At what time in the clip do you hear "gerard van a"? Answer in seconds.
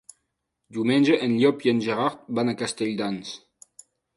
1.89-2.59